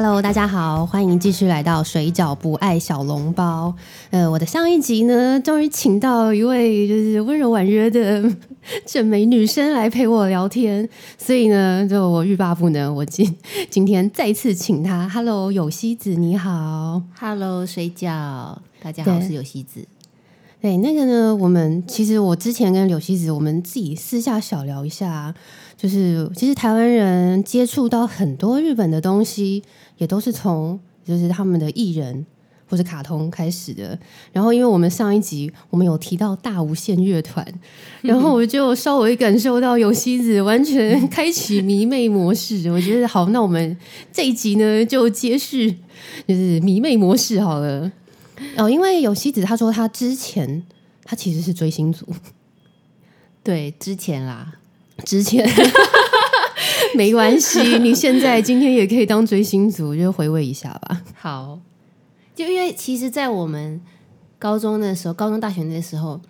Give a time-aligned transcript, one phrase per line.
[0.00, 3.74] Hello，大家好，欢迎继续来到水饺不爱小笼包。
[4.10, 8.22] 呃，我的上一集呢，终于请到一位就是温柔婉约的
[8.86, 10.88] 正美女生来陪我聊天，
[11.18, 13.36] 所以呢，就我欲罢不能，我今
[13.68, 15.08] 今天再次请她。
[15.08, 17.02] Hello，有希子，你好。
[17.18, 19.84] Hello，水饺，大家好，我是有希子。
[20.60, 25.32] 对，那个呢，我们其实我之前跟柳希子，我们自己私下小聊一下，
[25.78, 29.62] 就是其实台湾人接触到很多日本的东西，
[29.96, 32.26] 也都是从就是他们的艺人
[32.68, 33.96] 或者卡通开始的。
[34.32, 37.46] 然后，因为我们上一集我们有提到大无限乐团，
[38.02, 42.68] 然后我就稍微感受到有希子完全开启迷妹模式。
[42.72, 43.76] 我觉得好，那我们
[44.12, 45.70] 这一集呢就接续
[46.26, 47.90] 就是迷妹模式好了。
[48.56, 50.64] 哦，因为有希子她说她之前
[51.04, 52.04] 她其实是追星族，
[53.44, 54.54] 对，之前啦，
[55.04, 55.48] 之前
[56.94, 61.02] 没关系，你现在今天也可以当追星族，就回味一下吧。
[61.14, 61.60] 好，
[62.34, 63.80] 就因为其实，在我们
[64.38, 66.20] 高中的时候，高中大学那时候，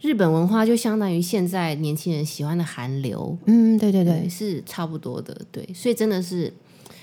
[0.00, 5.38] 日本文化就相当于现在年轻人喜欢的韩流，嗯，对对对，是差不多的。
[5.52, 6.52] 对，所以真的是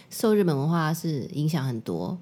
[0.10, 2.18] 受日本文化是影响很多。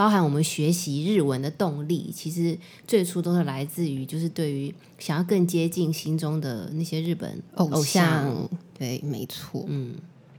[0.00, 2.56] 包含我们学习日文的动力，其实
[2.86, 9.96] 最初都是来自于就是对于想要更接近心中的那些日本偶像像，对，没错，嗯。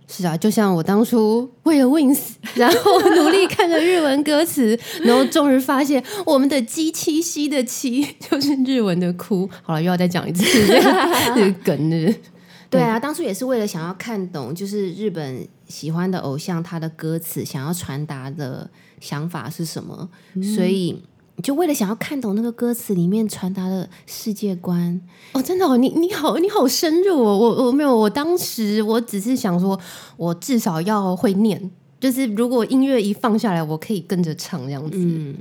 [0.07, 2.19] 是啊，就像我当初为了 Wins，
[2.55, 9.47] 然后努力看着日文歌词，然后终于发现我们的鸡七夕的七就是日文的哭。
[9.61, 10.43] 好了，又要再讲一次
[11.35, 12.13] 这个梗 了。
[12.71, 18.67] 对啊，当初也是为了想要看懂，就是日本喜欢的偶像他的歌词想要传达的
[19.01, 20.09] 想法是什么，
[20.55, 21.01] 所以
[21.43, 25.01] 就为了想要看懂那个歌词里面传达的世界观。
[25.33, 27.37] 哦，真的哦，你你好，你好深入哦。
[27.37, 29.77] 我我没有，我当时我只是想说，
[30.15, 35.35] 我至少要会念，就是如果音乐一放下来，我可以跟着唱这样子。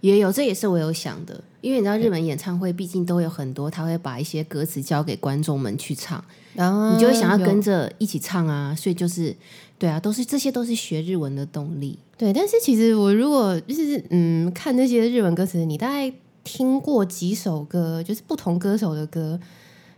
[0.00, 6.22] 也有，这也是我有想的，因为你知道日本演唱会毕竟都有很多，他会把一些歌词交给观众们去唱，
[6.54, 9.34] 然后你就会想要跟着一起唱啊，所以就是
[9.78, 11.96] 对啊，都是这些都是学日文的动力。
[12.22, 16.12] 对，但是其实我如果就是嗯看那些日文歌词，你大概
[16.44, 19.40] 听过几首歌，就是不同歌手的歌，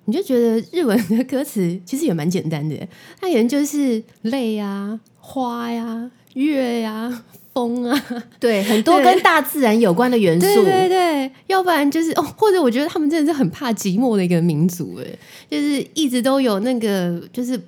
[0.07, 2.89] 你就觉得日文的歌词其实也蛮简单的，
[3.21, 8.03] 它也就是泪呀、花呀、月呀、风啊，
[8.41, 10.47] 对，很多 跟大自然有关的元素。
[10.47, 15.05] 对对对，要不然就是哦，或者我觉得他们真的是很怕寂寞的一个民族，哎，
[15.51, 17.61] 就是一直都有那个，就是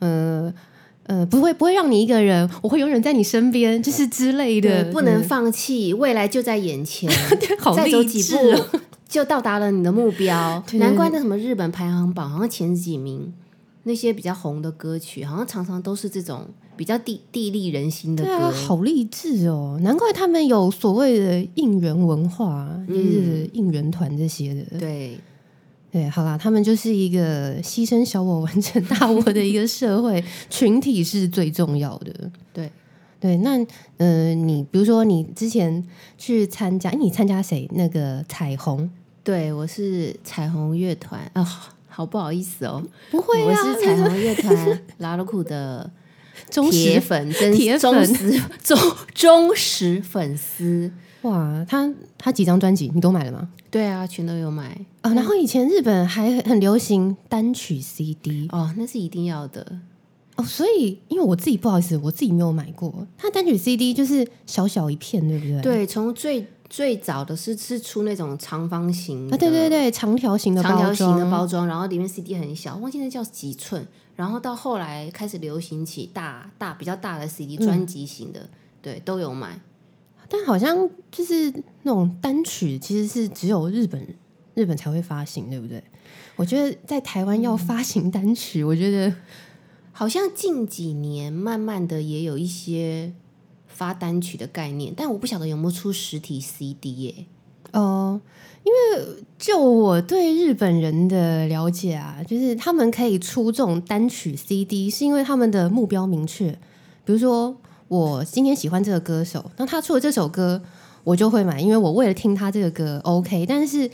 [0.00, 0.52] 呃
[1.06, 7.10] 呃，不会不会让你一个人，我会永远在你身边，就是之类的，对不能嗯放弃，未来就在眼前。
[7.60, 10.62] 好再走几步哦就到达了你的目标。
[10.68, 13.32] 对难怪那什么日本排行榜好像前几名，
[13.84, 18.50] 那些比较红的歌曲，好像常常都是这种比较地地利人心的对啊，歌。
[18.50, 19.78] 好励志哦！
[19.82, 24.78] 难怪他们有所谓的应援文化，就是应援团这些的。
[24.78, 25.18] 对
[25.94, 32.12] 对，好啦，他们就是一个牺牲小我完成大我的一个社会，群体是最重要的。
[32.52, 32.68] 对
[33.20, 33.64] 对，那
[33.98, 35.86] 呃，你比如说你之前
[36.18, 38.90] 去参加，诶你参加谁那个彩虹？
[39.22, 41.46] 对，我是彩虹乐团啊、
[41.86, 45.88] 好不好意思哦，不会啊，我是彩虹乐团 拉鲁库的
[46.50, 48.76] 忠实粉，真铁忠粉实忠
[49.14, 50.90] 忠实粉丝。
[51.24, 51.64] 哇！
[51.68, 53.48] 他他几张专辑你都买了吗？
[53.70, 59.80] 对啊，全都有买啊，然后以前日本还很流行单曲 CD 哦，那是一定要的。
[60.36, 63.06] 哦，所以因为我自己不好意思，我自己没有买过。
[63.18, 65.60] 他单曲 CD 就是小小一片，对不对？
[65.62, 73.86] 对，从最最早的是是出那种长方形啊，对对的对，长条形的长条形的包装，然后里面 CD 很小，忘记那叫几寸。
[74.16, 78.48] 然后到后来开始流行起大大比较大的 CD 嗯专辑型的，
[78.80, 79.58] 对，都有买。
[80.28, 84.06] 但好像就是那种单曲，其实是只有日本
[84.54, 85.82] 日本才会发行，对不对？
[86.36, 89.14] 我觉得在台湾要发行单曲，我觉得
[89.92, 93.12] 好像近几年慢慢的也有一些
[93.68, 97.26] 发单曲的概念，但我不晓得有没有出实体 CD 耶、
[97.72, 98.20] 哦、
[98.64, 106.50] 因为就我对日本人的了解啊，就是他们可以出这种单曲 CD，是因为他们的目标明确。
[107.04, 107.56] 比如说，
[107.94, 110.60] 我今天喜欢这个歌手，那他出了这首歌，
[111.04, 113.46] 我就会买，因为我为了听他这个歌 OK。
[113.46, 113.88] 但是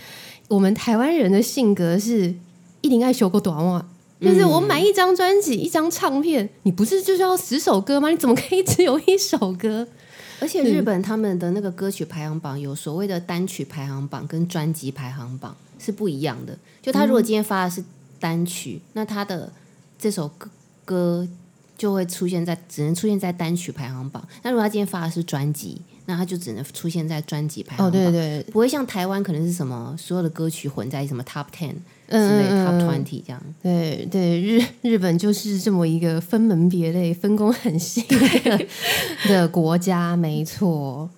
[0.48, 2.34] 我们台湾人的性格是
[2.80, 3.84] 一定爱修过短袜。
[4.18, 8.08] 就是我买一张专辑、一张唱片，你不是就是要十首歌吗？
[8.08, 9.86] 你怎么可以只有一首歌？
[10.40, 16.56] 而且日本他们的那个歌曲排行榜有所谓的单曲排行榜跟专辑排行榜是不一样的。
[16.80, 17.84] 就他如果今天发的是
[18.18, 19.52] 单曲，那他的
[19.98, 20.48] 这首歌
[20.86, 21.28] 歌
[21.80, 24.22] 就会出现在只能出现在单曲排行榜。
[24.42, 27.98] 那如果他今天发的是专辑，那他就只能出现在专辑排行哦，榜。
[27.98, 31.78] 对对，不会像台湾可能是什么所有的歌曲混在什么 Top Ten 之
[32.08, 33.42] 嗯类、嗯 Top 嗯 Twenty 这样。
[33.62, 38.66] 对对，日日本就是这么一个分门别类、分工很细的
[39.26, 41.08] 的国家，没错。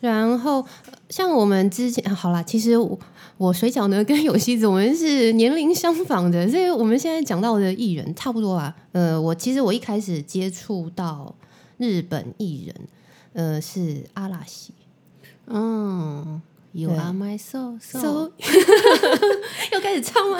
[0.00, 2.98] 然后呃像我们之前，啊好啦，其实我
[3.40, 8.76] 我水饺呢跟有希子我们是年龄相仿的，所以我们现在讲到的艺人差不多啊。
[8.92, 11.34] 呃，我其实我一开始接触到
[11.78, 12.76] 日本艺人，
[13.32, 14.74] 呃，是阿拉西。
[15.46, 16.42] 嗯
[16.72, 18.02] ，You are my soul, soul。
[18.02, 18.32] So
[19.72, 20.38] 要开始唱吗？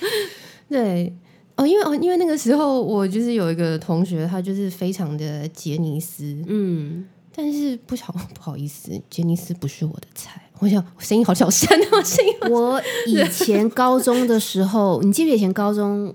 [0.70, 1.14] 对
[1.56, 7.06] 哦，因为哦，因为那个时候我就是有一个同学，他就是非常的杰尼斯，嗯，
[7.36, 10.40] 但是不好不好意思，杰尼斯不是我的菜。
[10.62, 16.14] 我想我声音好小声啊， 声音我 以前高中的时候，你记不记得以前高中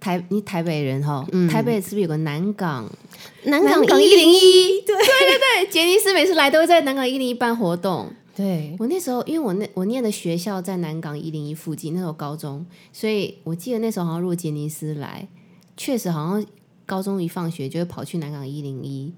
[0.00, 2.90] 台你台北人哈，台北是不是有个南港？
[3.44, 4.96] 南港港一零一，对
[5.62, 8.12] 对，杰尼斯每次来都会在南港一零一办活动。
[8.34, 15.28] 对，我那时候因为我那我念的学校在南港一零一附近，那时候高中，所以我记得那时候好像如果杰尼斯来，
[15.76, 16.44] 确实好像
[16.86, 19.12] 高中一放学就会跑去南港一零一，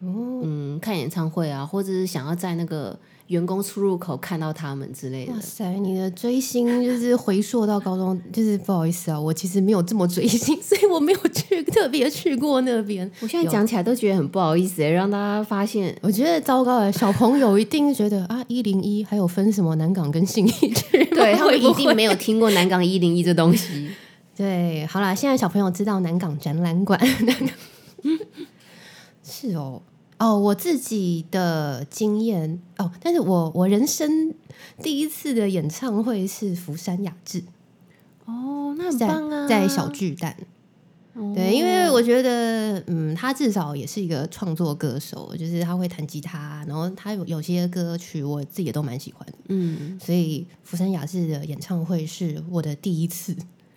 [0.00, 2.98] 嗯，看演唱会啊，或者是想要在那个
[3.30, 5.40] 员工出入口看到他们之类的哇。
[5.40, 13.08] 塞，你的追星就是回溯到高中，就是不好意思啊，我其实没有这么追星，所以我没有去特别去过那边。
[13.20, 23.88] 我现在讲起来都觉得很不好意思、欸，让大家发现我觉得糟糕了，小朋友一定觉得啊，一零一还有分什么南港跟信义区，对 他们一定没有听过南港一零一这东西。
[24.36, 26.98] 对，好啦，现在小朋友知道南港展览馆，
[29.22, 29.80] 是哦，
[30.20, 34.34] 哦，我自己的经验哦，但是我我人生
[34.82, 37.42] 第一次的演唱会是福山雅治，
[38.26, 40.36] 哦，那很在棒啊，在小巨蛋。
[41.14, 53.34] 哦对，因为我觉得，嗯，他至少也是一个创作歌手，就是他会弹吉他，然后他有有些歌曲我自己也都蛮喜欢的，嗯，所以福山雅治的演唱会是我的第一次，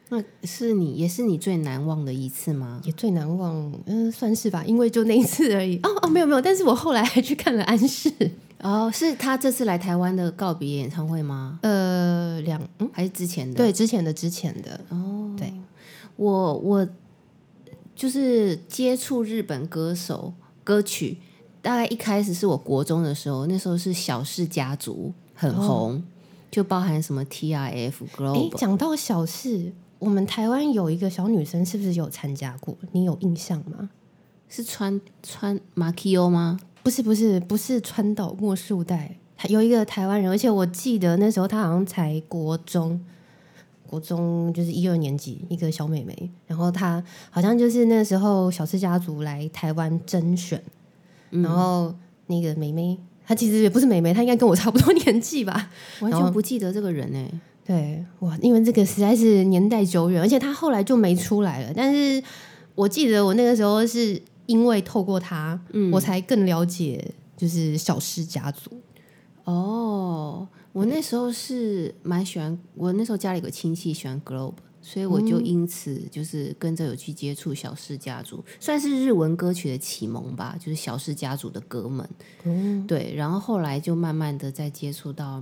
[0.10, 2.80] 那是你也是你最难忘的一次吗？
[2.84, 5.80] 也最难忘，嗯、算是吧，因为就那一次而已。
[5.84, 8.12] 哦哦，没有没有，但是我后来还去看了安室，
[8.60, 11.58] 哦，是他这次来台湾的告别演唱会吗？
[11.64, 13.56] 呃，两嗯，还是之前的？
[13.56, 15.52] 对，之前的之前的，哦，对，
[16.16, 16.88] 我我
[17.96, 20.34] 就是接触日本歌手
[20.64, 21.18] 歌曲，
[21.62, 26.04] 大概一开始是我国中的时候，那时候是小氏家族很红，
[26.52, 29.72] 就包含什么 T R F 哎，Globe，讲到小事，
[30.04, 32.76] 我们台湾有一个小女生，是不是有参加过？
[32.92, 33.90] 你有印象吗？
[34.50, 36.60] 是穿穿 Makio 吗？
[36.84, 43.00] 不是不是不是川岛茉树代，他有一个台湾人，而且我记得那时候她好像才国中，
[43.88, 50.62] 国中就是一二年级，一个小妹妹，然后她好像就是那时候小氏家族来台湾甄选，
[51.30, 51.96] 然后
[52.28, 55.72] 那个妹妹，她其实也不是妹妹，她应该跟我差不多年纪吧，
[56.02, 57.32] 完全不记得这个人哎、
[57.66, 61.74] 对，哇，因为这个实在是年代久远，而且他后来就没出来了。
[61.74, 62.22] 但是
[62.76, 65.60] 我记得我那个时候是因为透过他，
[65.92, 68.70] 我才更了解就是小氏家族。
[69.46, 82.10] 哦，我那时候是蛮喜欢，我那时候家里有个亲戚喜欢 Globe，所以我就因此就是跟着有去接触小氏家族，算是日文歌曲的启蒙吧，就是小氏家族的歌们。
[82.88, 85.42] 对，然后后来就慢慢的再接触到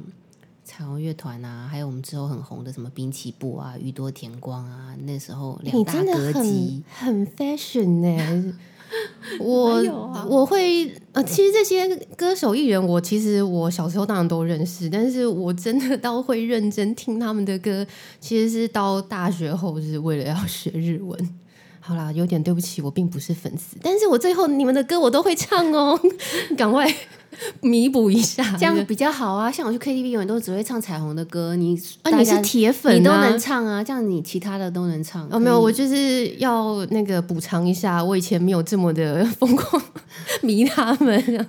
[0.71, 6.81] 彩虹乐团啊，还有我们之后很红的什么滨崎步啊、宇多田光啊，那时候两你大歌姬。
[6.97, 8.53] 很 fashion 呢、
[9.41, 9.83] 我、
[10.29, 17.85] 我会呃，其实这些歌手艺人，我其实我小时候当然都认识，但是我真的到会认真听他们的歌，
[18.21, 21.39] 其实是到大学后是为了要学日文。
[21.81, 25.99] 好啦，有点对不起，我并不是粉丝，但是我最后你们的歌我都会唱哦，
[26.55, 26.87] 赶快
[27.61, 28.43] 弥补一下。
[28.57, 29.51] 这样比较好啊！
[29.51, 35.27] 像我去 KTV 永远都只会唱彩虹的歌，你啊，你是铁粉、啊，你都能唱啊，这样你其他的都能唱。
[35.31, 39.81] 哦，没有，我就是要那个补偿一下，我以前没有这么的疯狂
[40.41, 41.47] 迷他们。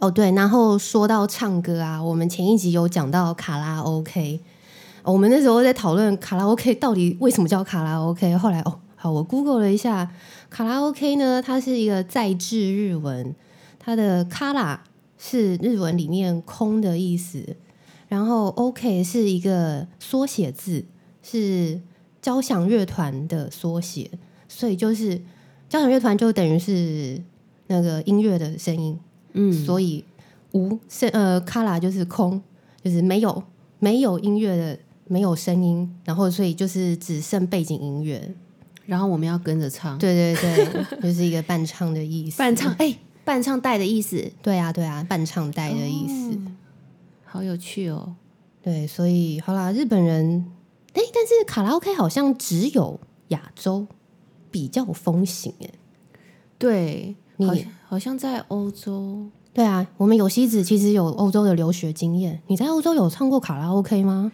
[0.00, 4.40] 哦，对，然后说到唱歌啊，我们前一集有讲到卡拉 OK，、
[5.02, 10.10] 哦我们那时候在讨论卡拉 OK 到底为什么叫卡拉 OK，后来哦，好，我 Google 了一下，
[10.50, 13.34] 卡拉 OK 呢，它是一个在制日文，
[13.84, 14.82] 它的卡拉
[15.18, 17.56] 是日文里面空的意思，
[18.08, 20.84] 然后 OK 是一个缩写字，
[21.22, 21.80] 是
[22.22, 24.10] 交响乐团的缩写，
[24.48, 25.20] 所以就是
[25.68, 27.20] 交响乐团就等于是
[27.66, 28.98] 那个音乐的声音，
[29.34, 30.02] 嗯，所以
[30.52, 32.40] 无声呃卡拉就是空，
[32.82, 33.42] 就是没有
[33.78, 38.34] 没有音乐的没有声音，然后所以就是只剩背景音乐。
[38.86, 42.38] 然后我们要跟着唱，对对对，就是一个伴唱的意思。
[42.38, 42.94] 伴唱，哎，
[43.24, 46.38] 伴唱带的意思，对啊对啊，伴唱带的意思，
[47.24, 48.14] 好有趣哦。
[48.62, 50.46] 对，所以好啦，日本人，
[50.92, 53.86] 哎，但是卡拉 OK 好像只有亚洲
[54.50, 55.70] 比较风行，哎，
[56.58, 64.32] 对，你好像好像在欧洲，对啊，我们有西子其实有欧洲的留学经验，你在欧洲有唱过卡拉 OK 吗？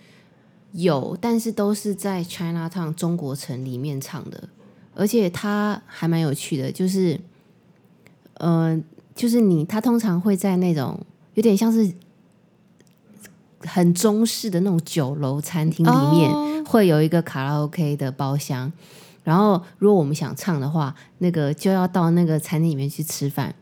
[0.73, 4.49] 有，但是都是在 China Town 中国城里面唱的，
[4.95, 7.19] 而且它还蛮有趣的，就是，
[8.41, 8.79] 呃，
[9.15, 10.99] 就是你，他通常会在那种
[11.35, 11.93] 有点像是
[13.61, 18.73] 很中式的那种酒楼餐厅里面，哦会有一个卡拉 OK 的包厢。
[19.23, 23.55] 然后，如果我们想唱的话，那个就要到那个餐厅里面去吃饭，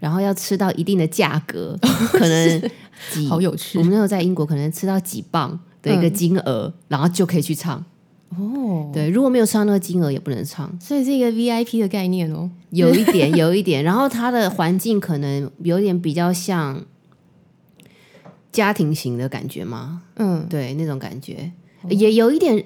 [0.00, 1.78] 然后要吃到一定的价格，
[2.12, 2.70] 可能
[3.12, 7.84] 几好有趣我们那时候在英国可能吃到几磅的一个金额，然后就可以去唱。
[8.30, 10.76] 哦，对，如果没有吃到那个金额，也不能唱。
[10.80, 12.50] 所以是一个 VIP 的概念哦。
[12.70, 13.84] 有一点， 有一点。
[13.84, 16.82] 然后它的环境可能有点比较像
[18.50, 20.02] 家庭型的感觉吗？
[20.16, 21.52] 嗯，对，那种感觉，
[21.88, 22.64] 也有一点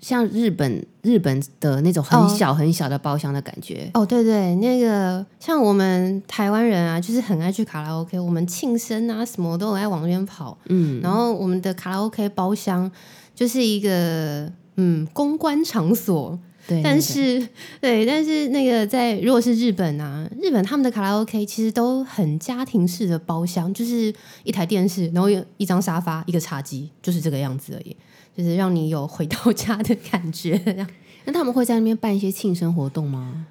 [0.00, 3.90] 像日本日本的那种很小很小的包厢的感觉。
[3.94, 10.56] 哦，对对，那个像我们台湾人啊，就是很爱去卡拉 OK，我们庆生啊什么都很爱往那边跑。
[10.66, 12.88] 嗯，然后我们的卡拉 OK 包厢
[13.38, 16.82] 就是一个嗯公关场所，对。
[16.82, 17.38] 但是
[17.80, 27.96] 对，但是那个在如果是日本啊，日本他们的卡拉 OK 其实都很家庭式的包厢，就是一台电视，然后有一张沙发，一个茶几，就是这个样子而已，
[28.36, 30.60] 就是让你有回到家的感觉。
[31.24, 33.46] 那他们会在那边办一些庆生活动吗？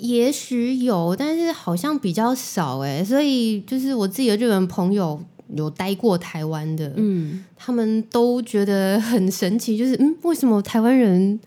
[0.00, 5.22] 也许有，但是好像比较少哎，所以就是我自己的日本朋友
[5.56, 11.38] 有待过台湾的，嗯，他们都觉得很神奇，就是嗯，为什么台湾人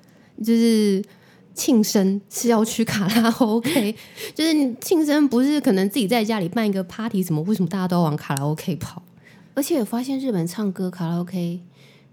[0.43, 1.03] 就是
[1.53, 3.95] 庆生是要去卡拉 OK？
[4.35, 7.41] 就是你庆生不是可能自己在家里办一个 party 什么？
[7.43, 9.01] 为什么大家都要往卡拉 OK 跑？
[9.53, 11.59] 而且我发现日本唱歌卡拉 OK，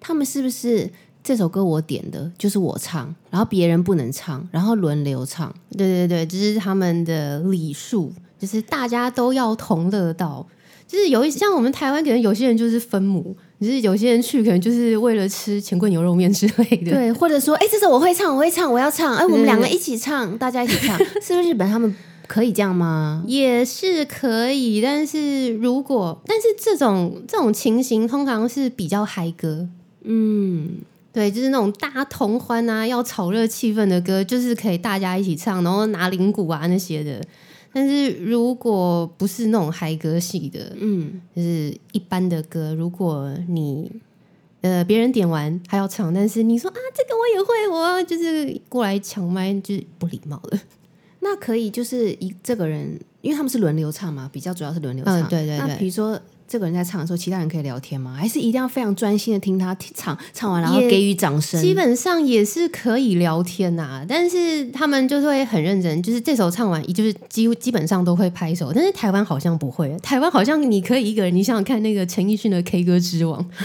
[0.00, 0.90] 他们是不是
[1.22, 5.54] 这首歌我点的，就是我唱，然后别人不能唱，然后轮流唱？
[5.76, 10.46] 对对对，这是他们的礼数，就是大家都要同乐到。
[10.86, 16.92] 就是有一像我们台湾，可能有些人就是分母，就是有些人去可能就是为了吃钱柜牛肉面之类的。
[16.92, 21.92] 对，或者说，哎，这首我会唱，我会唱，我要唱，哎，我们对两个一起唱，大家一起唱，是不是日本他们
[22.28, 23.24] 可以这样吗？
[23.26, 29.66] 也是可以，但是如果但是这种这种情形通常是比较嗨歌，
[30.02, 30.76] 嗯，
[31.12, 37.20] 对，就是那种大同欢啊，要炒热气氛的歌，就是可以大家一起唱，然后拿铃鼓啊那些的。
[37.75, 43.90] 但是如果不是那种嗨歌系的，嗯，就是一般的歌，如果你
[44.61, 50.61] 呃别人点完还要唱，但是你说啊这个我也会，我就是过来抢麦，就是不礼貌了。
[51.19, 55.21] 那可以，就是一这个人，因为他们是轮流唱嘛，比较主要是轮流唱。
[55.21, 58.14] 嗯对对对那比如说这个人在唱的时候，其他人可以聊天吗？
[58.18, 61.60] 还是一定要非常专心的听他唱，唱完然后给予掌声？
[61.60, 68.72] 基本上也是可以聊天呐、但是他们就会很认真，就是这首唱完，就是基基本上都会拍手。
[68.74, 73.44] 但是台湾好像不会，台湾好像你可以一个人，你想想看那个陈奕迅的 K 歌之王，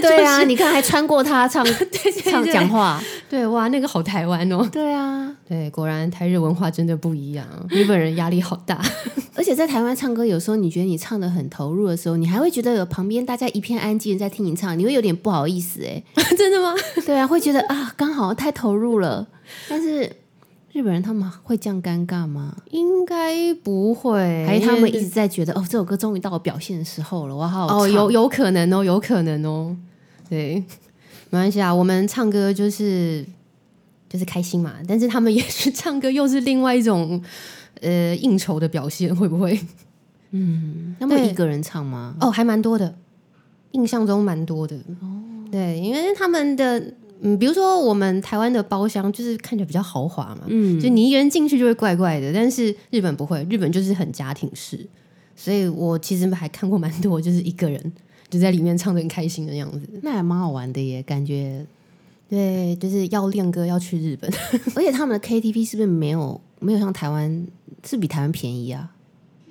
[0.00, 1.64] 对啊，你看还穿过他唱
[2.24, 3.02] 唱对讲话。
[3.28, 4.66] 对哇，那个好台湾哦。
[4.70, 8.80] 对啊，对，果然台日文化真的不一样，日本人压力好大。
[9.34, 16.02] 而且在台湾唱歌，有时候你觉得你唱的很投入的时候，你还会觉得有旁边大家一片安静在听你唱，你会有点不好意思哎。
[16.36, 16.74] 真的吗？
[17.06, 19.26] 对啊，会觉得啊，刚好太投入了。
[19.68, 20.02] 但是
[20.72, 22.56] 日本人他们会这样尴尬吗？
[22.70, 29.76] 应该不会，还是他们一直在觉得哦，这首歌终于到我表现的时候了，我好好哦，有有可能哦，有可能哦。
[30.28, 30.56] 对，
[31.30, 33.24] 没关系啊，我们唱歌就是
[34.08, 37.20] 就是开心嘛，但是他们也许唱歌又是另外一种
[37.80, 39.58] 呃应酬的表现，会不会？
[40.30, 40.40] 对
[40.98, 42.16] 那么一个人唱吗？
[42.20, 42.94] 哦，还蛮多的，
[43.72, 44.76] 印象中蛮多的。
[45.00, 46.78] 哦，对，因为他们的
[47.20, 54.86] 嗯，比如说我们台湾的包厢就是看起来比较豪华嘛，嗯，就你一个人进去就会怪怪的，但是日本不会，日本就是很家庭式，
[55.34, 57.92] 所以我其实还看过蛮多，就是一个人
[58.30, 59.80] 就在里面唱的很开心的样子。
[60.02, 61.66] 那还蛮好玩的耶，感觉。
[62.28, 64.30] 对，就是要练歌要去日本。
[64.76, 67.46] 而且他们的 KTV 是不是没有没有像台湾
[67.86, 68.90] 是比台湾便宜啊？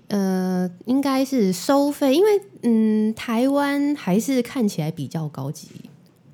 [0.07, 2.29] 呃，应该是收费，因为
[2.63, 5.67] 嗯，台湾还是看起来比较高级。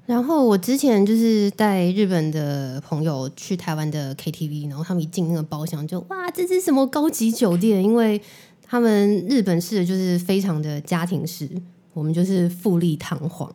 [0.06, 7.82] 然后我之前就是带日本的朋友去台湾的 KTV，然后他们一进那个包厢就哇，这是什么高级酒店？
[7.82, 8.22] 因为
[8.62, 11.50] 他们日本式的就是非常的家庭式，
[11.94, 13.50] 我们就是富丽堂皇。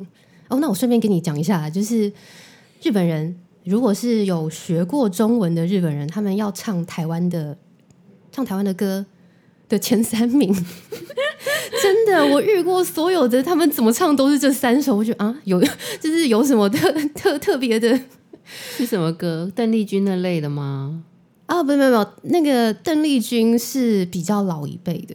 [0.49, 2.11] 哦，那我顺便跟你讲一下，就是
[2.83, 7.57] 日本人如果是有学过中文的日本人，他们要唱台湾的
[8.33, 9.05] 唱台湾的歌
[9.69, 10.53] 的前三名，
[11.83, 15.61] 真的，我遇过所有的，他们怎么唱都是这三首，我觉得啊，有
[16.01, 18.01] 就是有什么特特特别的
[18.77, 19.51] 是什么歌？
[19.55, 21.03] 邓丽君那类的吗？
[21.47, 21.63] 啊？
[21.63, 25.15] 不，没有没有，那个邓丽君是比较老一辈的。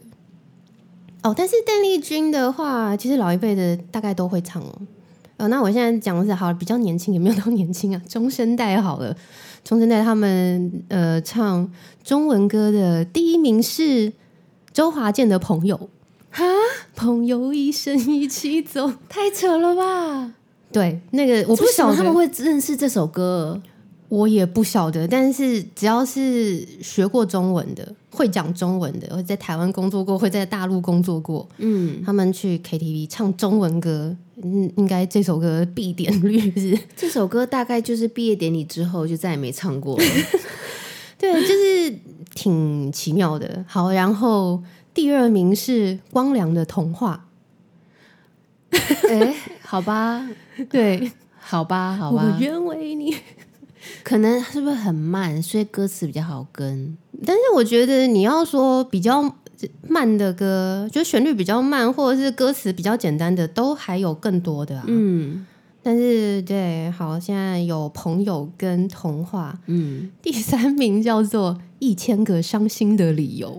[1.24, 4.82] 哦，但是邓丽君的话，其实老一辈的大概都会唱哦。
[5.38, 9.16] 呃，那我现在讲的是好比较年轻，也没有到年轻啊，中生代好了。
[9.64, 11.72] 中生代他们呃唱
[12.04, 14.12] 中文歌的第一名是
[14.74, 15.89] 周华健的朋友
[16.32, 16.44] 哈，
[16.96, 18.92] 朋友一生一起走。
[19.08, 20.34] 太扯了吧！
[20.72, 23.62] 对，那个我不晓得他们会认识这首歌？
[24.10, 36.77] 我也不晓得，但是只要是学过中文的，会讲中文的，会在台湾工作过，会在大陆工作过，嗯，他们去 KTV 唱中文歌，嗯，应该这首歌必点率是。
[36.96, 40.03] 这首歌大概就是毕业典礼之后就再也没唱过了。
[41.24, 41.98] 对，就是
[42.36, 43.63] 挺奇妙的。
[43.65, 44.62] 好，然后
[44.94, 47.27] 第二名是光良的童话，
[49.10, 50.27] 哎，好吧，
[50.70, 53.15] 对，好吧，好吧我吧，愿为你。
[54.03, 56.98] 可能是不是很慢，所以歌词比较好跟？
[57.25, 59.34] 但是我觉得你要说比较
[59.88, 64.84] 慢的歌，就旋律比较慢，或者是歌词比较简单的，都还有更多的啊。
[64.88, 65.48] 嗯
[65.84, 73.50] 但是对，好，现在有朋友跟童话，嗯，第三名叫做《一千个伤心的理由》，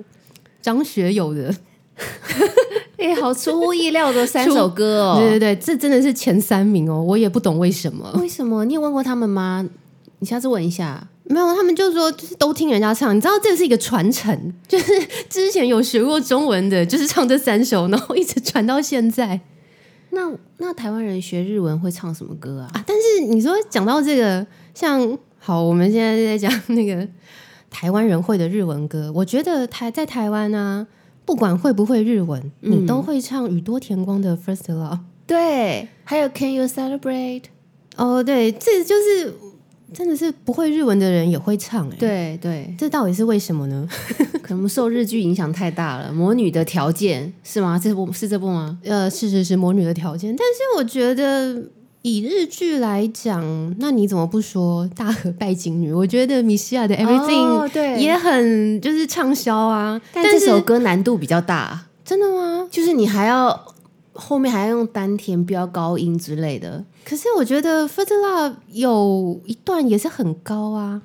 [0.63, 1.55] 张学友的。
[2.97, 5.17] 哎、好出乎意料的三首歌哦。
[5.19, 8.11] 对对对，这真的是前三名哦，我也不懂为什么。
[8.19, 8.65] 为什么？
[8.65, 9.69] 你有问过他们吗？
[10.21, 11.07] 你下次问一下。
[11.25, 14.93] 没有，他们就说就是都听人家唱，你知道这是一个传承，就是
[15.29, 19.41] 之前有学过中文的，就是唱这三首，然后一直传到现在
[20.15, 22.71] 那那台湾人学日文会唱什么歌啊？
[22.73, 22.85] 啊。
[22.87, 27.07] 但是你说讲到这个，像好，我们现在在讲那个
[27.71, 30.87] 台湾人会的日文歌，我觉得台在台湾啊，
[31.25, 34.93] 不管会不会日文，你都会唱宇多田光的《First Love》。
[35.27, 37.43] 对，还有 Can you celebrate？
[37.97, 39.35] 哦，对，这就是
[39.93, 43.87] 真的是不会日文的人也会唱哎。，对对，这到底是为什么呢？
[44.43, 46.13] 可能受日剧影响太大了。
[46.13, 47.79] 魔女的条件是吗？
[47.83, 48.79] 这部是这部吗？
[48.85, 50.35] 呃，是是是，魔女的条件。
[50.37, 51.63] 但是我觉得
[52.03, 55.93] 以日剧来讲，那你怎么不说大和拜金女？
[55.93, 60.01] 我觉得米西亚的 Everything、哦对也很就是畅销啊。
[60.13, 62.69] 但这首歌难度比较大，真的吗？
[62.71, 63.74] 就是你还要
[64.15, 66.83] 后面还要用丹田飙高音之类的。
[67.05, 71.03] 可是我觉得 First Love 有一段也是很高啊，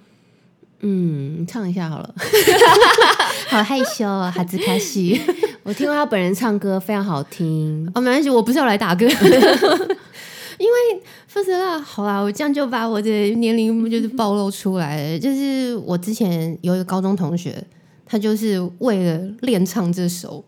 [0.80, 2.16] 嗯，唱一下好了。
[3.50, 5.20] 好害羞啊，哈兹卡西。
[5.64, 7.90] 我听过他本人唱歌非常好听。
[7.94, 9.06] 哦，没关系，我不是要来打歌，
[10.58, 15.20] 因为 First Love 好啦，我这样就把我的年龄就是暴露出来了。
[15.20, 17.62] 就是我之前有一个高中同学，
[18.06, 20.44] 他就是为了练唱这首。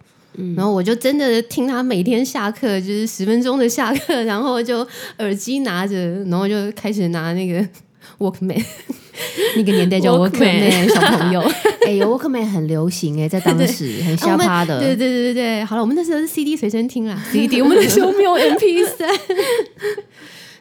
[0.55, 7.59] 然后我就真的听他每天下课就是十分钟的下课，然后就耳机拿着，然后就开始拿那个
[8.19, 8.63] Walkman，
[9.57, 11.41] 那个年代叫 Walkman 小朋友，
[11.85, 14.79] 哎、呦 Walkman 很流行哎、在当时很啊我们瞎趴的。
[14.79, 19.09] 对对对对对，好了，我们那时候是 CD 随身听啦，CD，我们那时候没有 MP 三。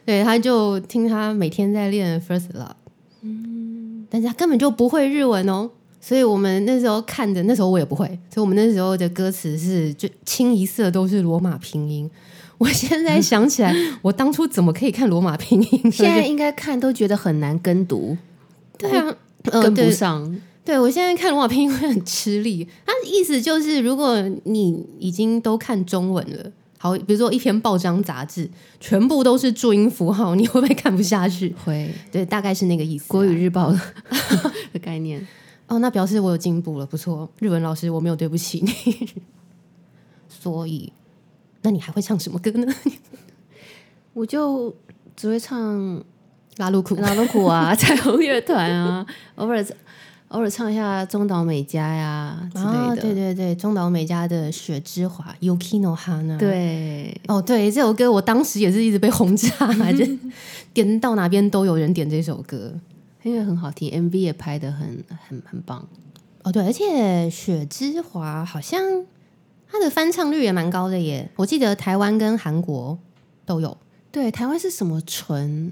[0.05, 2.71] 对，他就听他每天在练 First Love，
[3.21, 5.69] 嗯，但是他根本就不会日文哦，
[6.01, 12.09] 所以我们那时候看的，那时候我也不会，所以我们那时候的歌词是就清一色都是罗马拼音。
[12.57, 15.79] 我现在想起来，我当初怎么可以看罗马拼音？
[15.91, 18.17] 现在应该看都觉得很难跟读，
[18.77, 20.41] 对啊，呃跟不对上。
[20.63, 22.67] 对，我现在看罗马拼音会很吃力。
[22.85, 28.47] 它的意思就是，如果你已经都看中文了，好，比如说一篇报章杂志，
[28.79, 31.55] 全部都是注音符号，你会不会看不下去？
[31.65, 33.07] 会对，大概是那个意思啊。
[33.07, 33.79] 国语日报的
[34.71, 35.25] 的 概念。
[35.71, 37.29] 哦，那表示我有进步了，不错。
[37.39, 39.09] 日文老师，我没有对不起你。
[40.27, 40.91] 所以，
[41.61, 42.73] 那你还会唱什么歌呢？
[44.11, 44.75] 我就
[45.15, 46.03] 只会唱
[46.57, 46.95] 拉鲁库。
[46.95, 49.05] 拉鲁库啊， 彩虹乐团啊，
[49.35, 49.65] 偶尔
[50.27, 53.01] 偶尔唱一下中岛美嘉呀之类啊，的。
[53.01, 56.37] 对对对，中岛美嘉的《雪之华》（Yukino Hana）。
[56.37, 59.49] 对哦，对，这首歌我当时也是一直被轰炸，
[59.93, 60.05] 就
[60.73, 62.73] 点到哪边都有人点这首歌。
[63.23, 65.87] 因为很好听，MV 也拍的很很很棒。
[66.43, 68.81] 哦，对，而且《雪之华》好像
[69.67, 72.97] 它的翻唱率也蛮高的耶，我记得台湾跟韩国
[73.45, 73.77] 都有。
[74.11, 75.71] 对，台湾是什么纯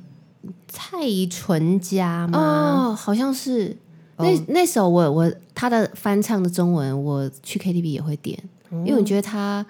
[0.68, 0.98] 蔡
[1.30, 2.40] 淳佳吗？
[2.40, 3.76] 哦，好像是。
[4.18, 8.38] 哦那那首我我他的翻唱的中文，我去 KTV 也会点，
[8.70, 9.66] 因为我觉得他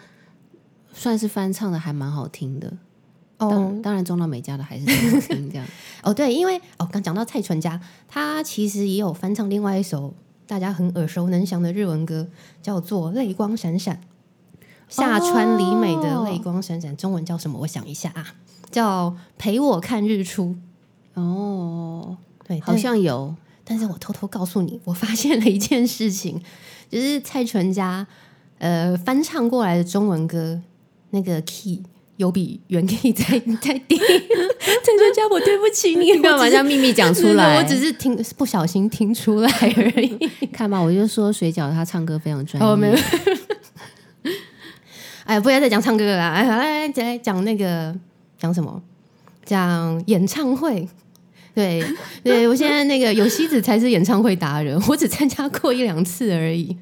[0.92, 2.74] 算是翻唱的还蛮好听的。
[3.40, 5.68] 哦当当然中岛美嘉的还是很好听，这样。
[6.04, 10.14] 哦，对，因为哦，刚讲到蔡淳佳，她其实也有翻唱另外一首
[10.46, 12.28] 大家很耳熟能详的日文歌，
[12.62, 13.96] 叫做《泪光闪闪》。
[14.88, 17.60] 夏川里美的《泪光闪闪》中文叫什么？
[17.60, 18.34] 我想一下啊，
[18.72, 20.56] 叫《陪我看日出》。
[21.22, 23.36] 哦，对，好像有。
[23.64, 26.42] 但是我偷偷告诉你，我发现了一件事情，
[26.90, 28.08] 就是蔡淳佳
[28.58, 30.60] 呃翻唱过来的中文歌，
[31.12, 31.84] 那个 key
[32.20, 33.24] 有比原 key 再
[33.62, 33.98] 再低。
[33.98, 37.56] 蔡淳佳，我对不起你，干嘛将秘密讲出是来？
[37.58, 40.30] 我只是听不小心听出来而已。
[40.52, 42.70] 看吧，我就说水饺他唱歌非常专业。
[42.70, 42.98] 哦，没有。
[45.24, 46.32] 哎，不要再讲唱歌了啦！
[46.32, 47.96] 哎，来来来讲那个
[48.38, 48.82] 讲什么？
[49.46, 50.86] 讲演唱会。
[51.56, 51.82] 对
[52.22, 56.76] 对，我现在那个有西子才是演唱会达人， 我只参加过一两次而已。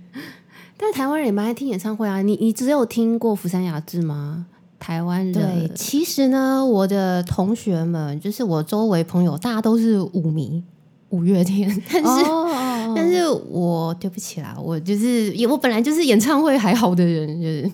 [0.78, 2.24] 但台湾人也蛮爱听演唱会啊。
[2.24, 4.48] 你你只有听过釜山雅治吗？
[4.80, 10.64] 台湾人对，其实呢，我的同学们，就是我周围朋友，大家都是舞迷
[11.10, 17.72] 五月天， 但是、哦 但是我对不起啦，我就是也我本来就是演唱会还好的人，就是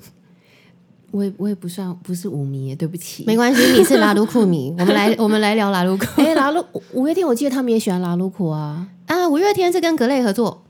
[1.11, 3.23] 我也我也不算不是舞迷耶，对不起。
[3.27, 6.63] 没关系，你是拉鲁库迷， 我们来我们来聊拉鲁库哎，拉鲁
[6.93, 8.87] 五月天，我记得他们也喜欢拉鲁库啊。
[9.05, 9.27] 啊。
[9.29, 10.63] 五月天是跟格雷合作，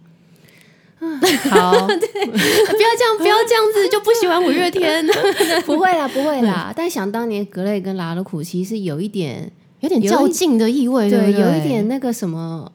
[1.49, 5.05] 好，不要这样，不要这样子，就不喜欢五月天，
[5.65, 6.73] 不会啦，不会啦。
[6.75, 12.71] 但想当年格雷跟拉鲁苦其实有一点，有点较劲的意味，对有一点，那个什么，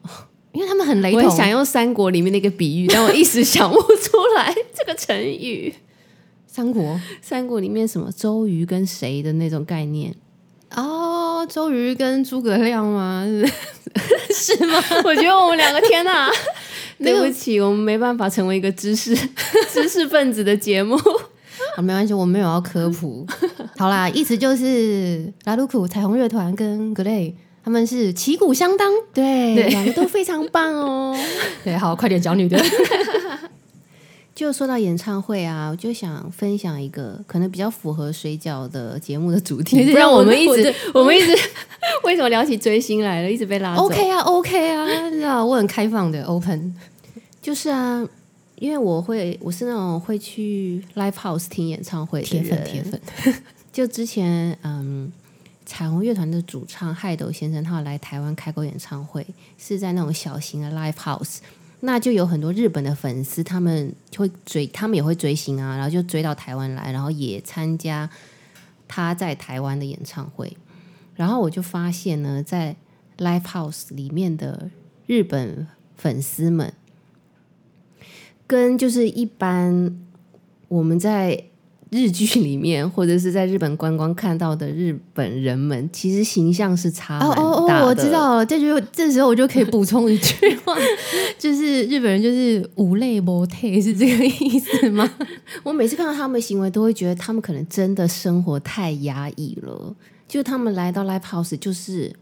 [0.51, 1.19] 因为他们很雷同。
[1.19, 5.73] 我也想用三国里面那个比喻，但我一时想不出来这个成语。
[6.47, 10.13] 三国三国里面什么周瑜跟谁的那种概念？
[10.75, 13.25] 哦，周瑜跟诸葛亮吗？
[14.33, 14.83] 是吗？
[15.03, 16.35] 我觉得我们两个天哪，那个
[16.99, 19.15] 对不起，我们没办法成为一个知识
[19.71, 20.97] 知识分子的节目。
[21.75, 23.25] 好，没关系，我没有要科普。
[23.77, 31.15] 好啦，意思就是拉鲁库彩虹乐团跟格雷他们是旗鼓相当，对，对两个都非常棒哦。
[31.63, 32.57] 对，好，快点讲女的。
[34.39, 41.35] 就说到演唱会啊，我就想分享一个可能比较符合水饺的节目的主题，不然我们一直我们一直
[42.05, 43.83] 为什么聊起追星来了，一直被拉走。
[43.83, 46.73] OK 啊，OK 啊， 知道我很开放的，open。
[47.41, 48.07] 就是啊，
[48.55, 53.01] 因为我会我是那种会去 live house 听演唱会的铁粉人铁粉，
[53.73, 55.11] 就之前嗯，
[55.65, 61.39] 彩虹乐团的主唱海斗先生，他有来台湾开过演唱会，是在那种小型的 live house。
[61.81, 68.09] 那就有很多日本的粉丝，他们会追，他们也会追星啊，然后就追到台湾来，然后也参加
[68.87, 70.57] 他在台湾的演唱会。
[71.15, 72.75] 然后我就发现呢，在
[73.17, 74.69] live house 里面的
[75.05, 76.73] 日本粉丝们，
[78.47, 79.97] 跟就是一般
[80.67, 81.45] 我们在
[81.89, 90.75] 日剧里面或者是在日本观光看到的日本人们，其实形象是差哦哦我知道了，这就这时候我就可以补充一句话，
[91.39, 95.09] 就是日本人就是五类模特，是这个意思吗？
[95.63, 99.95] 我每次看到他们的行为，都会觉得他们可能真的生活太压抑了。
[100.27, 102.15] 就他们来到 live house，就是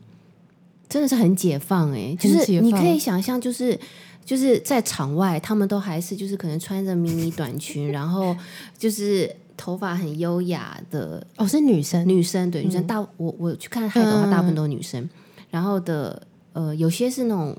[0.87, 3.77] 真的是很解放哎、就是你可以想象，就是
[4.23, 8.33] 就是在场外，他们都还是就是可能穿着迷你短裙，然后
[8.77, 15.09] 就是头发很优雅的哦，是女生，女生，对女生大我我去看海的话大部分都是女生，
[15.49, 16.21] 然后的
[16.53, 17.57] 呃有些是那种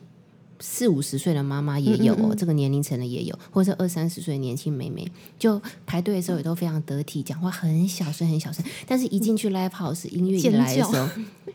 [0.61, 5.07] 四五十岁的妈妈也有哦，这个年龄层的也有，或者是二三十岁的年轻妹妹，
[5.39, 11.09] 就排队的时候也都非常得体，讲话很小声很小声，但是一进去 live house 音乐一来的时候。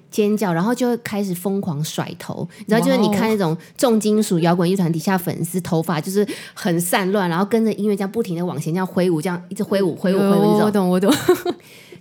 [0.09, 11.11] 尖叫，然后就会开始疯狂甩头，你知道，就是你看那种重金属摇滚乐团底下粉丝头发就是很散乱，然后跟着音乐这样不停的往前这样挥舞，这样一直挥舞挥舞挥舞那种，我懂我懂，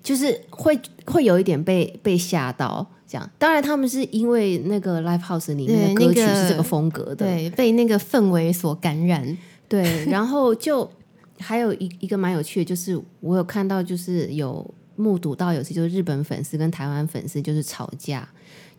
[0.03, 3.31] 就是会会有一点被被吓到，这样。
[3.39, 9.37] 当然，他们是因为那个 live house 里面的歌曲是这个风格的，对，被那个氛围所感染。
[9.69, 10.05] 对。
[10.07, 10.91] 然后就
[11.39, 18.29] 还有一一个蛮有趣的，就是我有看到，就是有目睹到有次就是日本粉丝跟台湾粉丝就是吵架，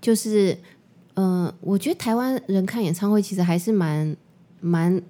[0.02, 0.52] 就是
[1.16, 4.16] 嗯、呃我觉得台湾人看演唱会其实还是蛮
[4.60, 5.02] 蛮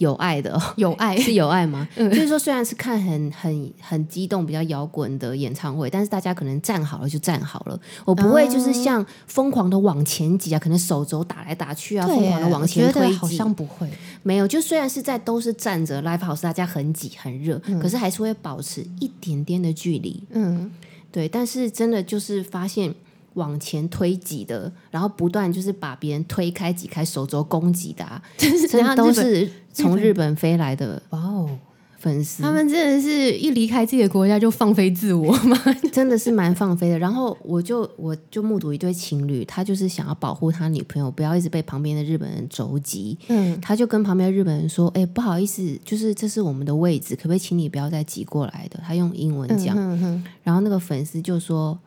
[0.00, 0.60] 有爱的、哦。
[0.76, 1.86] 有爱，是有爱吗？
[1.94, 13.28] 就是说，虽然是看很很很激动、比较摇滚的演唱会，但是大家可能站好了就站好了，我不会就是像疯狂的往前挤啊，可能手肘打来打去啊，疯对狂的往前推挤好。
[13.28, 13.86] 像不会。
[14.22, 20.22] 没有，就虽然是在都是站着 live house，大家很挤很热，可是还是会保持一点点的距离。
[20.30, 20.70] 嗯，
[21.12, 22.94] 对，但是真的就是发现
[23.34, 31.58] 往前推挤的，然后不断就是把别人推开、挤开，手肘攻击的、啊， 真的都是从日本飞来的哇哦，
[31.98, 35.56] 粉丝，他们真的是一离开自己的国家就放飞自我嘛？
[35.92, 36.98] 真的是蛮放飞的。
[36.98, 43.18] 然后我就我就目睹一对情侣，他就是想要保护他女朋友，不要一直被旁边的日本人肘击。
[43.28, 51.78] 嗯，他就跟旁边的日本人说：“哎、不好意思，就是这是我们的位置，可不可以请你不要再挤过来的？”他用英文讲，嗯哼然后那个粉丝就说。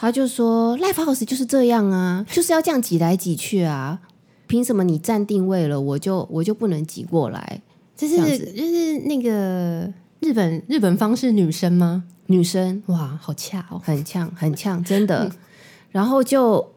[0.00, 3.98] 他就说，Live House 就是这样啊，就是要这样挤来挤去啊，
[4.48, 7.62] 凭什么你站定位了，我就我就不能挤过来？
[7.94, 12.04] 就是这就是那个日本日本方是女生吗？
[12.26, 13.80] 女生哇，好恰哦！
[13.84, 15.30] 很呛，很呛，真的。
[15.90, 16.74] 然后就，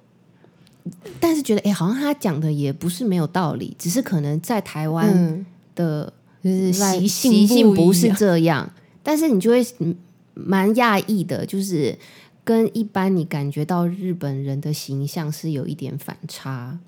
[1.20, 6.12] 但是觉得，哎、好像他讲的也不是没有道理，只是可能在台湾嗯，的
[6.44, 8.72] 就是习性习性不是这样，
[9.04, 9.96] 但是你就会嗯
[10.34, 11.98] 蛮讶异的，就是
[12.44, 16.80] 跟一般你感觉到日本人的形象是有一点反差。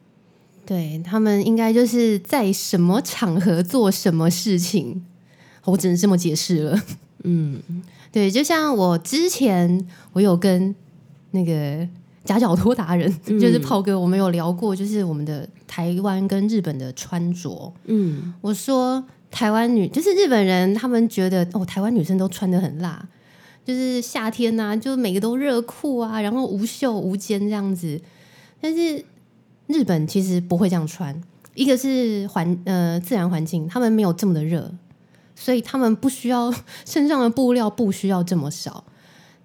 [0.66, 5.04] 对他们应该就是在什么场合做什么事情，
[5.66, 6.82] 我只能这么解释了。
[7.24, 7.62] 嗯，
[8.12, 10.74] 对，就像我之前我有跟
[11.32, 11.88] 那个
[12.24, 17.74] 夹脚拖达人，嗯 就是炮哥，我们有聊过，就是我们的台湾跟日本的穿着。
[17.86, 23.06] 嗯，我说台湾女就是日本人，他们觉得哦，台湾女生都穿的很辣，
[23.66, 28.00] 就是夏天呐、就每个都热裤啊，然后无袖无肩这样子。
[28.62, 29.04] 但是
[29.68, 31.22] 日本其实不会这样穿，
[31.56, 34.72] 一个是环呃自然环境，他们没有这么的热，
[35.36, 36.54] 所以他们不需要
[36.86, 38.84] 身上的布料不需要这么少。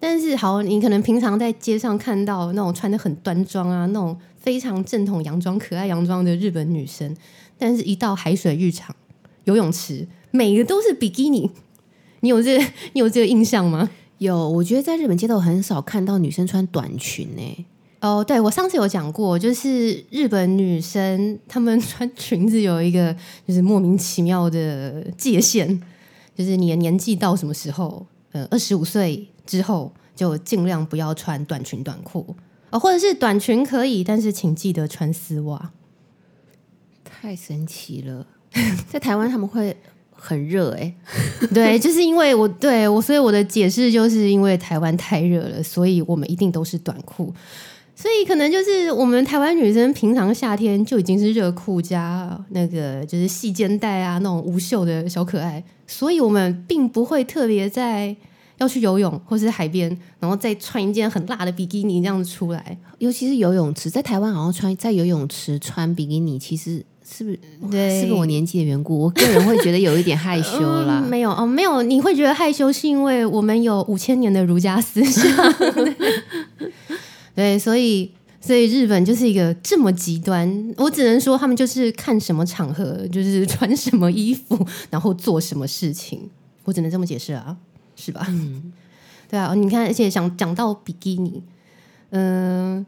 [0.00, 7.16] 但是好，你可能平常在街上看到那种穿的很端庄啊，那种非常正统洋装、可爱洋装的日本女生，
[7.58, 8.94] 但是一到海水浴场、
[9.44, 11.50] 游泳池，每个都是比基尼。
[12.20, 12.58] 你有这
[12.92, 13.90] 你有这个印象吗？
[14.18, 17.66] 有，我觉得在日本街头很少看到女生穿短裙呢、
[18.00, 23.14] 哦，对，我上次有讲过，就是日本女生她们穿裙子有一个
[23.46, 25.80] 就是莫名其妙的界限，
[26.36, 32.36] 就是你的年纪到什么时候，呃，二十五岁之后就尽量不要穿短裙短裤，
[32.70, 35.72] 哦，或者是短裙可以，但是请记得穿丝袜。
[37.04, 38.24] 太神奇了。
[38.88, 39.76] 在台湾他们会
[40.12, 40.94] 很热哎、
[41.52, 47.34] 对，就是因为我对我，所以我的解释就是因为台湾太热了，所以我们一定都是短裤。
[48.00, 58.14] 所以可能就是我们台湾女生平常夏天就已经是热裤加那个就是细肩带啊那种无袖的小可爱，所以我们并不会特别在
[58.58, 62.78] 要去游泳或是海边，然后再穿一件很辣的比基尼这样子出来。
[62.98, 69.00] 尤其是游泳池，在台湾好像穿在游泳池穿比基尼，其实是不是对是不是我年纪的缘故？
[69.00, 71.02] 我个人会觉得有一点害羞啦。
[71.04, 75.24] 嗯 没有哦，没有，你会觉得害羞，是因为我们有五千年的儒家思想。
[77.38, 84.58] 对，所以所以日本就是一个这么极端，我只能说他们就是看什么场合，就是 穿什么衣服，
[84.90, 86.28] 然后做什么事情，
[86.64, 87.56] 我只能这么解释啊，
[87.94, 88.26] 是吧？
[88.28, 88.72] 嗯，
[89.30, 91.40] 对啊，你看，而且想讲到比基尼，
[92.10, 92.84] 嗯、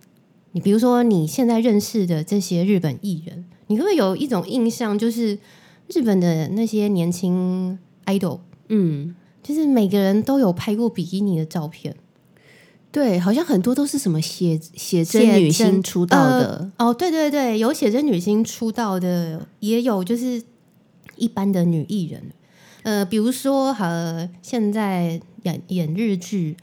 [0.51, 5.39] 你比如说你现在认识的这些日本艺人，你会不会有一种印象，就是
[5.95, 11.95] 日本的那些年轻 idol，嗯，就是每个人都有拍过比基尼的照片，
[12.93, 20.43] 对，好像很多都是什么写写真女星出道的，哦，对对对，有写真女星出道的，也有就是
[21.17, 22.33] 一般的女艺人，
[22.83, 26.57] 呃，比如说呃，现在演演日剧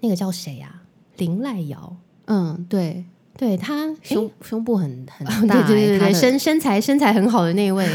[0.00, 0.82] 那个叫谁啊？
[1.18, 3.04] 林濑瑶，嗯，对，
[3.36, 7.86] 对她胸胸部很很哦大、欸，对对对对，身身材身材很好的那一位，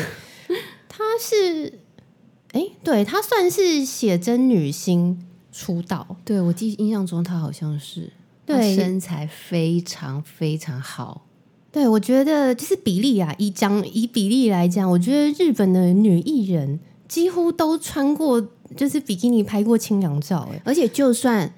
[0.87, 1.79] 她是
[2.51, 8.11] 哎，对她算是写真女星出道，对我记印象中她好像是，
[8.45, 11.25] 她对身材非常非常好，
[11.71, 21.53] 对我觉得就是比例啊，以讲以比例来讲，我觉得日本的女艺人几乎都穿过就是比基尼拍过清凉照，哎，而且就算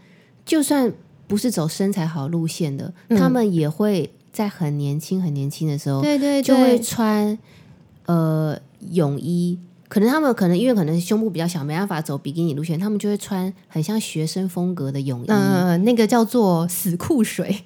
[0.46, 0.92] 就算
[1.26, 3.18] 不是走身材好路线的，嗯。
[3.18, 7.40] 他们也会在很年轻很年轻的时候，对对就会，穿
[8.06, 8.60] 呃
[8.92, 9.58] 泳衣。
[9.96, 15.28] 可能他们可能因为可能胸部比较小，没办法走比基尼路线，他们就会穿很像学生风格的泳衣。
[15.30, 17.64] 嗯、那个叫做死裤水。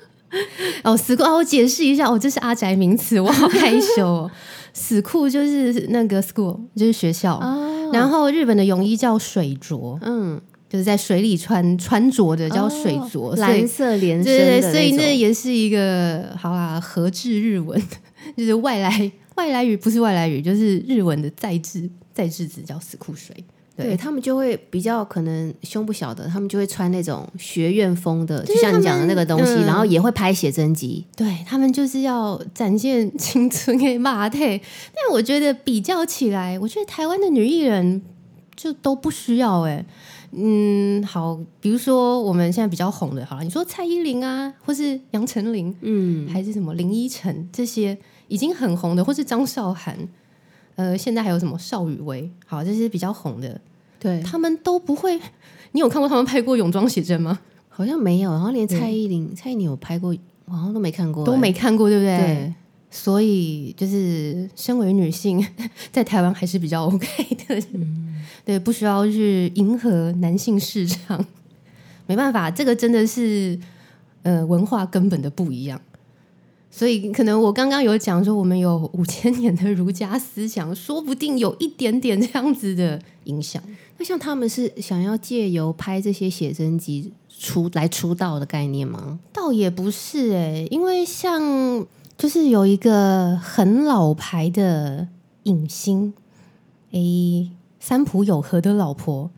[0.84, 4.30] 哦，死裤哦，我解释一下，哦，这是阿宅名词，我好害羞哦。
[4.74, 10.38] 死裤就是那个 school，就是学校，哦，然后日本的泳衣叫水着，嗯，
[10.68, 17.82] 就是在水里穿穿着的叫水着，哦蓝色连身对对对，所以那也是一个好啦，合制日文，
[18.36, 23.34] 就是外来外来语不是外来语，就是日文的在制在制词叫死库水，
[23.76, 23.96] 对。
[23.96, 29.66] 他们就会比较可能胸不小的，他们就会穿那种学院风的，就就是像你讲的那个东西，嗯。
[29.66, 31.04] 然后也会拍写真集。
[31.14, 34.60] 对他们就是要展现青春给马退，
[34.94, 38.02] 但我觉得比较起来，我觉得台湾的女艺人
[38.54, 39.84] 就都不需要哎、
[40.32, 47.96] 嗯，好，比如说我们现在比较红的，好了，你说蔡依林啊，或是杨丞琳，嗯，还是什么林依晨这些
[48.28, 49.96] 已经很红的，或是张韶涵，
[50.74, 53.60] 呃，现在还有什么邵雨薇，好，这些比较红的，
[53.98, 55.20] 对，他们都不会。
[55.72, 57.38] 你有看过他们拍过泳装写真吗？
[57.68, 62.16] 好像没有，然后连蔡依林，蔡依林有拍过，我好像都没看过、都欸没看过，对不对？
[62.18, 62.54] 对。
[62.88, 65.44] 所以就是身为女性，
[65.92, 67.06] 在台湾还是比较 OK
[67.46, 67.66] 的，
[68.42, 71.22] 对，不需要去迎合男性市场。
[72.06, 73.58] 没办法，这个真的是
[74.22, 75.78] 呃文化根本的不一样。
[76.76, 83.62] 所以可能我刚刚有讲说，我们有五千年的儒家思想，说不定有一点点这样子的影响。
[83.96, 89.18] 那像他们是想要借由拍这些写真集出来出道的概念吗？
[89.32, 91.40] 倒也不是诶、因为像
[92.18, 95.08] 就是有一个很老牌的
[95.44, 96.12] 影星，
[96.90, 99.30] 诶、三浦友和的老婆，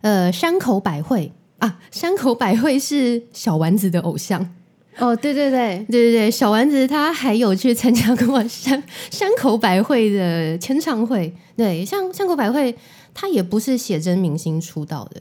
[0.00, 4.54] 呃，山口百惠啊，山口百惠是小丸子的偶像，
[4.98, 12.74] 哦，对对对，对对对，小丸子他还有去参加过山山口百惠的签唱会，对，像山口百惠，
[13.12, 15.20] 他也不是写真明星出道的，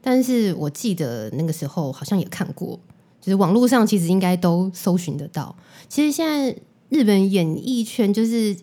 [0.00, 2.78] 但是我记得那个时候好像也看过，
[3.20, 5.54] 就是网络上其实应该都搜寻得到。
[5.88, 6.56] 其实现在
[6.88, 8.56] 日本演艺圈就是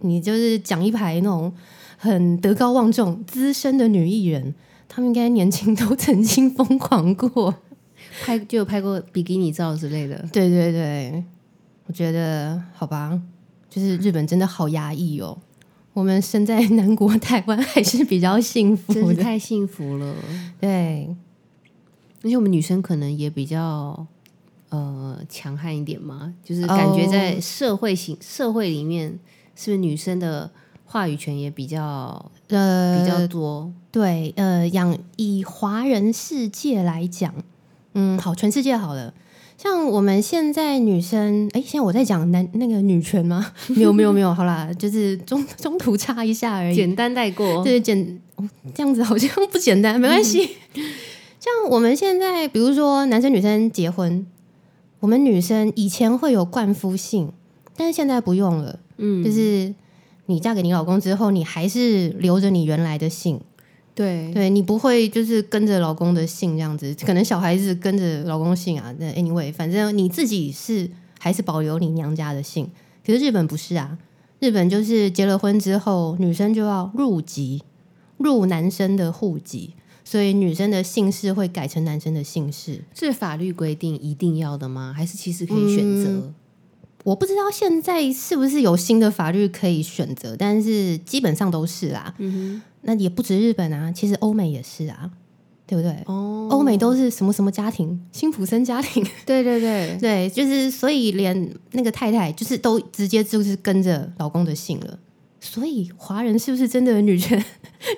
[0.00, 1.52] 你就是讲一排那种
[1.98, 4.54] 很德高望重、资深的女艺人，
[4.88, 7.54] 她们应该年轻都曾经疯狂过。
[8.24, 10.16] 拍就有拍过比基尼照之类的。
[10.32, 11.24] 对对对，
[11.86, 13.20] 我觉得好吧，
[13.68, 15.38] 就是日本真的好压抑哦。
[15.92, 20.14] 我们身在南国台湾还是比较幸福的，是太幸福了，
[20.60, 21.08] 对
[22.22, 24.06] 而且我们女生可能也比较
[24.68, 29.18] 呃强悍一点嘛，就是感觉在社会型、社会里面，
[29.54, 30.50] 是不是女生的
[30.84, 33.72] 话语权也比较呃比较多？
[33.90, 37.34] 对呃，养以华人世界来讲，
[37.98, 39.12] 嗯，好，全世界好了。
[39.56, 43.52] 像我们现在女生，哎，现在我在讲男那个女权吗？
[43.74, 46.74] 没有没有没有，好啦，就是中 中途插一下而已。
[46.74, 50.50] 简单带过，对，简哦这样子好像不简单，没关系。
[51.40, 54.26] 像我们现在，比如说男生女生结婚，
[55.00, 57.32] 我们女生以前会有冠夫姓，
[57.76, 58.78] 但是现在不用了。
[58.98, 59.74] 嗯，就是
[60.26, 63.40] 你嫁给你老公之后，你还是留着你原来的姓，
[63.96, 66.94] 对对你不会就是跟着老公的姓这样子。
[67.04, 72.70] 可能小孩子跟着老公姓啊，那 anyway，反正你自己是还是保留你娘家的姓。
[73.04, 73.96] 可是日本不是啊，
[74.38, 77.62] 日本就是结了婚之后，女生就要入籍，
[78.18, 79.72] 入男生的户籍，
[80.04, 82.84] 所以女生的姓氏会改成男生的姓氏。
[82.94, 84.92] 是法律规定一定要的吗？
[84.94, 86.32] 还是其实可以选择？
[87.04, 92.12] 我不知道现在是不是有新的法律可以选择，但是基本上都是啦。
[92.18, 95.10] 嗯那也不止日本啊，其实欧美也是啊，
[95.66, 95.92] 对不对？
[96.06, 104.98] 哼，哦，欧美都是什么什么家庭，辛普森家庭，对对对， 对，就是所以连那个太太就是都直接就是跟着老公的姓了。
[105.38, 107.44] 所以华人是不是真的女权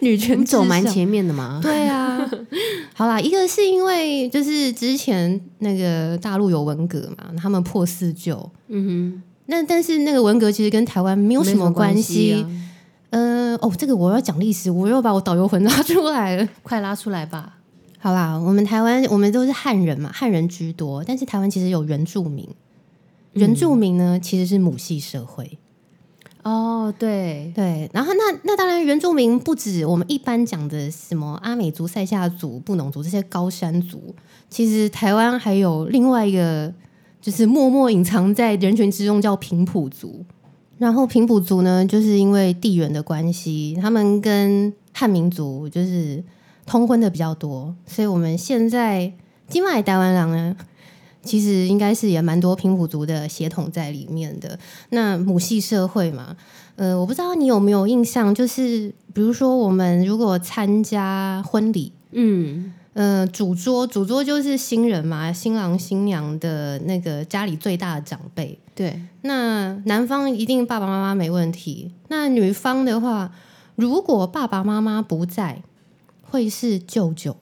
[0.03, 0.85] 女权走蛮？
[0.87, 1.61] 前面的嘛。
[1.63, 2.29] 对啊，
[2.95, 12.45] 好啦，一个是因为就是之前那个大陆有文革嘛，他们破四旧，嗯哼那但是那个文革其实跟台湾没有，什么关系。
[13.11, 16.49] 啊呃，哦，这个我要讲历史，我又把我导游魂拉出来了。
[16.63, 17.59] 快拉出来吧。
[17.99, 22.49] 好啦，我们台湾我们都是汉人嘛，汉人居多，但是台湾其实有原住民。
[23.33, 25.59] 原住民呢，其实是母系社会，
[26.43, 27.89] 哦，对，对。
[27.93, 34.15] 然后那那当然，原住民不止我们一般讲的什么阿美族、塞夏族、布农族这些高山族，
[34.49, 36.73] 其实台湾还有另外一个，
[37.21, 40.25] 就是默默隐藏在人群之中，叫平埔族。
[40.79, 46.23] 然后平埔族呢，就是因为地缘的关系，他们跟汉民族就是
[46.65, 49.13] 通婚的比较多，所以我们现在
[49.49, 50.57] 金马台湾人呢，
[51.23, 54.59] 其实应该是也蛮多平埔族的血统在里面的。
[54.91, 56.37] 那母系社会嘛，
[56.77, 68.57] 呃，我不知道你有没有印象，就是比如说我们如果参加婚礼，嗯，呃，主桌主桌就是新人嘛，新郎新娘的那个家里最大的长辈。
[68.79, 73.33] 对，那男方一定爸爸妈妈没问题，那女方的话，
[73.75, 75.65] 如果爸爸妈妈不在，
[76.23, 77.37] 会是舅舅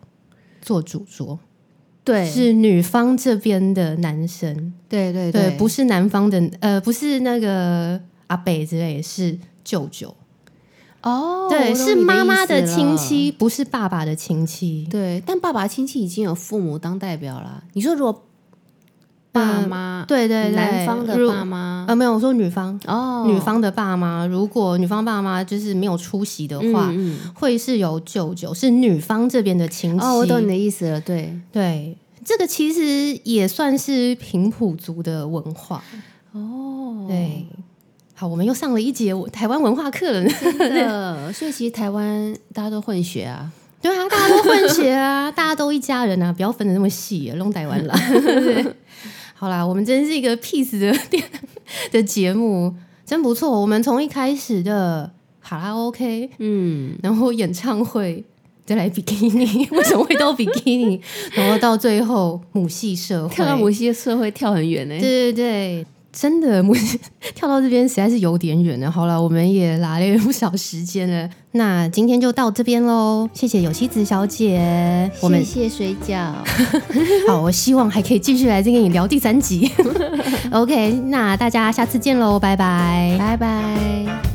[0.62, 1.38] 做主桌，
[2.02, 10.16] 对，是女方这边的男生，对对对，不是是男方的，呃，不是那个阿北之类，是舅舅。
[11.02, 14.88] 哦，对，是妈妈的亲戚，不是爸爸的亲戚。
[14.90, 17.62] 对，但爸爸亲戚已经有父母当代表了。
[17.74, 18.24] 你说如果
[19.36, 30.04] 爸妈、对对对，男方的爸妈呃，没有，我说女方，哦，女方的爸妈，如果女方爸妈就是没有出席的话，嗯会是有舅舅，是女方这边的亲戚。
[30.04, 35.82] 哦，我懂你的意思了，对，对，这个其实也算是平埔族的文化。
[36.32, 37.46] 哦，对，
[38.14, 40.30] 好，我们又上了一节台湾文化课了呢。
[40.40, 47.94] 真的， 所以其实台湾大家都混血啊，对啊，大家都混血啊， 大家都一家人啊，不要分的那么细，弄台湾啦。
[49.36, 51.22] 对好啦，我们真是一个 peace 的电
[51.92, 52.74] 的节目，
[53.04, 53.60] 真不错。
[53.60, 55.12] 我们从一开始的
[55.42, 58.24] 卡拉 OK，嗯，然后演唱会，
[58.64, 61.00] 再来比基尼，为什么会到比基尼？
[61.36, 65.86] 然后到最后母系社会， 跳到母系社会跳很远呢、对对对，
[66.18, 66.98] 真的目前
[67.34, 68.90] 跳到这边实在是有点远了。
[68.90, 73.28] 好了，我们也拉了不少时间了，那今天就到这边喽。
[73.34, 76.32] 谢谢有妻子小姐，我们谢谢水饺，
[77.28, 79.70] 好，我希望还可以继续来再跟你聊第三集。
[80.50, 83.14] OK，那大家下次见喽，拜拜。
[83.18, 84.25] 拜拜。